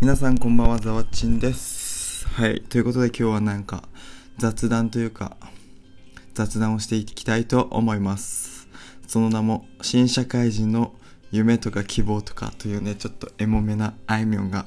[0.00, 2.26] 皆さんこんばんは、ざわちんです。
[2.26, 2.62] はい。
[2.62, 3.82] ということで今日はなんか
[4.38, 5.36] 雑談というか
[6.32, 8.66] 雑談をしていきたいと思います。
[9.06, 10.94] その名も新社会人の
[11.30, 14.64] 夢とか希望とかというね、ちょっとエモめなあいみょんが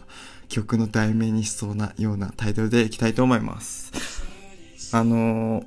[0.50, 3.92] 曲の題名にしそうなようなタイトルでいきたいと思います。
[4.92, 5.66] あのー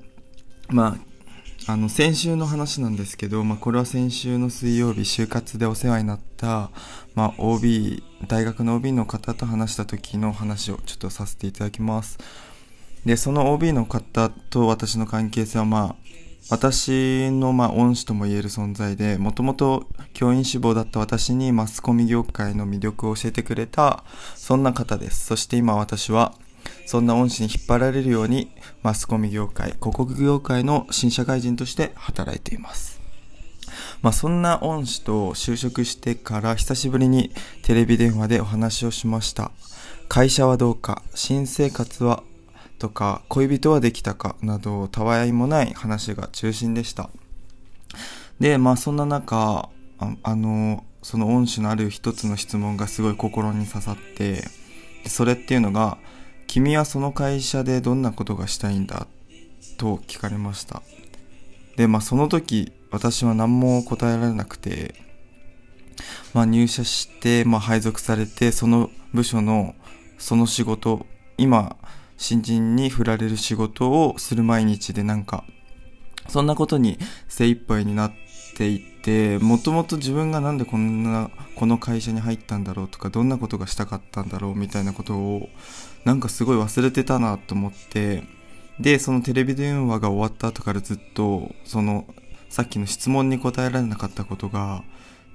[0.68, 0.96] まあ、
[1.68, 6.70] あの、先週の話なんですけど、まあ、これは先週の水曜日、就活でお世話になった、
[7.16, 12.18] まあ、OB、大学の OB の方と話した時の話をちょっとさせていただきます。
[13.04, 15.96] で、その OB の方と私の関係性は、まあ、
[16.50, 24.04] 私の、まあ、恩師とも言える存在で、もともと教員志望だった私にマスコミ業界の魅力を教えてくれた、
[24.36, 25.26] そんな方です。
[25.26, 26.32] そして今私は、
[26.86, 28.50] そんな恩師に引っ張られるように、
[28.82, 33.00] マスコミ業界、広告業界の新社会人として働いています。
[34.02, 39.50] まあそんな恩師と就職してから久しぶりにテレビ電話でお話をしました。
[40.08, 42.22] 会社はどうか、新生活は
[42.78, 47.10] とか、恋人はできたかなど、たわいもない話が中心でした。
[48.38, 54.44] で、まあそんな中、ああの、その恩師のある一つの質問がすごい心に刺さって、
[55.06, 55.98] それっていうのが、
[56.46, 59.06] 君はその会社でどんなことがしたいんだ
[59.78, 60.82] と聞かれました。
[61.76, 64.94] で、まあその時、私は何も答えられなくて、
[66.32, 69.74] まあ入社して、まあ配属されて、その部署の
[70.18, 71.06] その仕事、
[71.36, 71.76] 今、
[72.16, 75.44] 新人に振られる仕事をする毎日でなんか、
[76.28, 78.12] そんなことに精一杯になっ
[78.56, 85.48] ていて、もともと自分がなんでこんな、この会社に入ったんだろうとか、どんなことがしたかったんだろうみたいなことを、
[86.04, 88.24] なんかすごい忘れてたなと思って、
[88.80, 92.06] で、そのテレビ電話が終わった後からずっと、その、
[92.48, 94.84] さっきの質問に答えられなかったことが、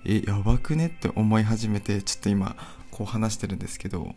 [0.06, 2.56] え、やばくねって思い始めて、ちょっと今、
[2.92, 4.14] こう話してるんですけど、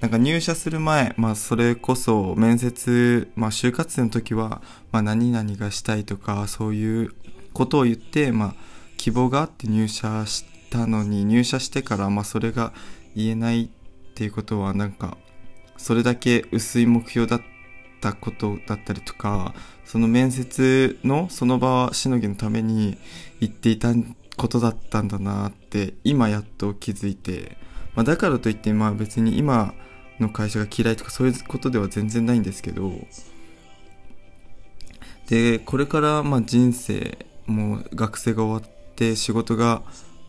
[0.00, 7.14] なんか入社する前、まあそれこそ面接、まあ就活生の時は、まあ何々がしたいとか、そういう
[7.52, 8.54] ことを言って、まあ
[8.96, 12.72] 希望があって入社したのに、入社してから、まあそれが
[13.16, 13.68] 言えないっ
[14.14, 15.16] ていうことは、なんか、
[15.76, 17.40] それだけ薄い目標だっ
[18.00, 19.54] たことだったりとか、
[19.84, 22.96] その面接のその場しのぎのために
[23.40, 23.92] 言っていた
[24.36, 27.56] ことだったんだなって、今やっと気づいて、
[27.94, 29.74] まあだからといって、まあ別に今
[30.18, 32.92] の会社が嫌いとかそういうことでは全然ないんですけど、
[35.28, 39.82] で、これからまあ人生、もう学生が終わって仕事が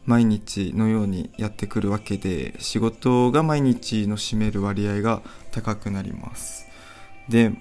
[0.06, 6.66] 毎日のようにやってくるわけで仕事が毎日の占める割合が高くなります。
[7.30, 7.52] で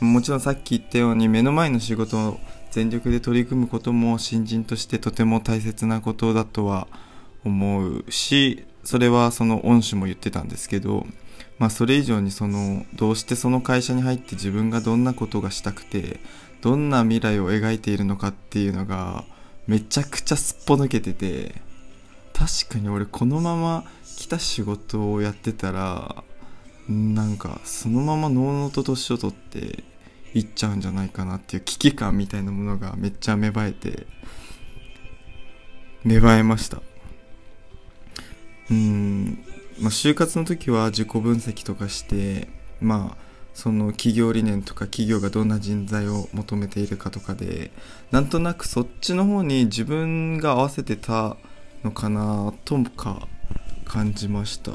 [0.00, 2.40] もちろんさっき言ったように目の前の仕事を
[2.72, 6.88] 全力で取り組むことも新人としてとても大切なことだとは
[7.44, 11.06] 思うしそれはその恩師も言ってたんですけど
[11.58, 16.20] まあそれ以上にそのどうしてその会社に入って自分がどんなことがしたくて
[16.60, 19.24] どんな未来を描いているのかっていうのが
[19.66, 21.54] めちゃくちゃすっぽ抜けてて
[22.32, 23.84] 確かに俺このまま
[24.16, 26.24] 来た仕事をやってたら
[26.88, 29.84] なんかそのままのうのうと年を取って
[30.34, 34.06] いっちゃうんじゃないかなっていう危機感みたいなものがめっちゃ芽生えて
[36.02, 36.82] 芽生えました。
[38.70, 39.44] うん。
[39.80, 42.48] まあ就活の時は自己分析とかして
[42.80, 47.70] まあその企業理念とか企業がどんな人材を求めているかとかで
[48.10, 51.36] なんとなくそっちの方に自分が合わせてた
[51.84, 53.28] のかなとか
[53.84, 54.72] 感じました。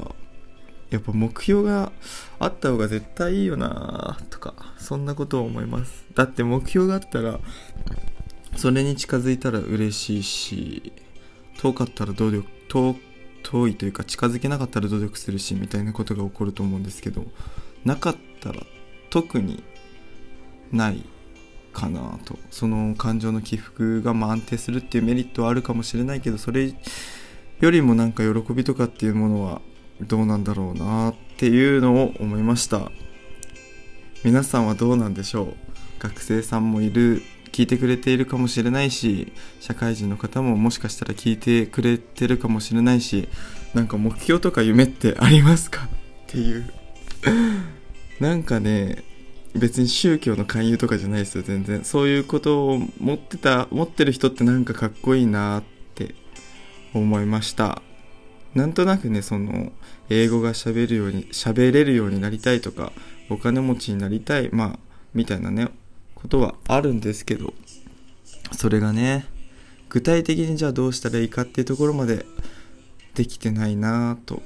[0.90, 1.92] やっぱ目標が
[2.40, 6.04] あった方が絶対いいよなとかそんなことを思います。
[6.14, 7.38] だって目標があったら
[8.56, 10.92] それに近づいたら嬉しいし
[11.58, 12.96] 遠かったら努力遠
[13.42, 17.24] 遠いというか近づけなかったら努力するしみたいなことが起こると思うんですけど
[17.84, 18.62] なかったら
[19.10, 19.62] 特に
[20.72, 21.04] ない
[21.72, 22.38] かなと。
[22.50, 26.74] その感情の起伏がま安定するっていうメリットはあるかもしれないけどそれ
[27.60, 29.60] よりもなんか喜びとかっていうものは
[30.00, 32.90] どうなんだろうなっていうのを思いました。
[34.24, 35.54] 皆さんはどうなんでしょう？
[35.98, 43.28] 学生さんもいる聞いてくれているかもしれないし社会人の方ももしかしたら聞いてくれてるかもしれないし
[43.74, 45.84] なんか目標とか夢ってありますか？
[45.84, 45.88] っ
[46.26, 46.72] ていう。
[48.20, 49.02] なんかね
[49.54, 51.84] 別に宗教の勧誘とかじゃないですよ全然。
[51.84, 55.62] そういうことを持ってた持ってる人ってなんかかっこいいなっ
[55.94, 56.14] て
[56.94, 57.82] 思いました。
[58.54, 59.72] なんとなくねその
[60.08, 62.92] 英語が喋るように喋れるようになりたいとか
[63.28, 64.78] お金持ちになりたいまあ
[65.14, 65.68] みたいなね
[66.22, 67.54] ことはあるんですけど
[68.52, 69.26] それがね
[69.88, 72.24] 具体的にじゃあどうしたらいいかっていうところまで
[73.14, 74.40] できてないなと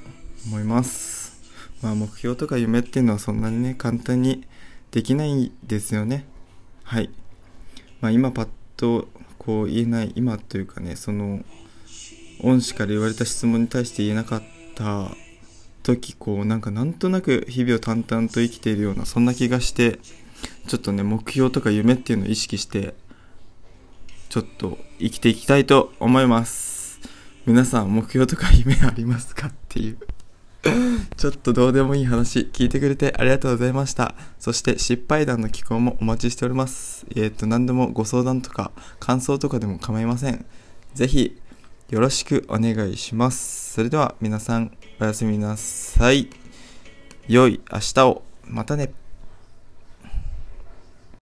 [0.46, 1.34] 思います。
[1.82, 4.46] まあ目標とか夢っていうのはそんなにね簡単に
[4.90, 6.24] できないですよね。
[6.82, 7.10] はい。
[8.00, 11.44] まあ今パッとこう言えない今というかねその
[12.40, 14.42] 恩師から言われた質問に対して言えなかっ
[14.74, 15.10] た
[15.82, 19.98] 時こうなんかなんとなく日々を淡々と生きているようなそんな気がして
[20.66, 22.94] ちょっとね目標とか夢っていうのを意識して
[24.28, 27.00] ちょっと生きていきたいと思います。
[27.46, 29.98] 皆さん目標とか夢ありますかっていう。
[31.16, 34.14] ちょっとどうでもいい話聞いてくれてありがとうございました。
[34.38, 37.06] そして失敗談の寄稿もお待ちしております。
[37.14, 40.44] えっ、ー、と何でもご相談とか感想とかでも構いません。
[40.94, 41.38] ぜひ
[41.90, 43.74] よろしくお願いします。
[43.74, 46.30] それでは皆さんおやすみなさい。
[47.28, 48.22] 良い明日を。
[48.46, 49.03] またね。